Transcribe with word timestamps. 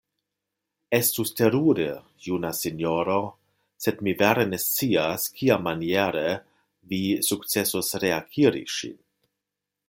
Estus 0.97 1.31
terure, 1.41 1.85
juna 2.27 2.49
sinjoro, 2.59 3.17
sed 3.85 4.01
mi 4.07 4.15
vere 4.23 4.47
ne 4.55 4.61
scias, 4.63 5.29
kiamaniere 5.37 6.25
vi 6.95 7.03
sukcesos 7.29 7.93
reakiri 8.07 8.65
ŝin. 8.79 8.99